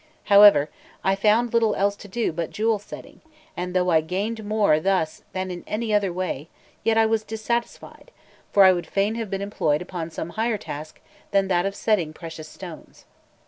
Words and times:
However, 0.33 0.71
I 1.03 1.13
found 1.13 1.53
little 1.53 1.75
else 1.75 1.95
to 1.97 2.07
do 2.07 2.33
but 2.33 2.49
jewel 2.49 2.79
setting; 2.79 3.21
and 3.55 3.75
though 3.75 3.91
I 3.91 4.01
gained 4.01 4.43
more 4.43 4.79
thus 4.79 5.21
than 5.33 5.51
in 5.51 5.63
any 5.67 5.93
other 5.93 6.11
way, 6.11 6.49
yet 6.83 6.97
I 6.97 7.05
was 7.05 7.23
dissatisfied, 7.23 8.09
for 8.51 8.63
I 8.63 8.73
would 8.73 8.87
fain 8.87 9.13
have 9.13 9.29
been 9.29 9.43
employed 9.43 9.79
upon 9.83 10.09
some 10.09 10.31
higher 10.31 10.57
task 10.57 10.99
than 11.29 11.49
that 11.49 11.67
of 11.67 11.75
setting 11.75 12.13
precious 12.13 12.47
stones. 12.47 13.05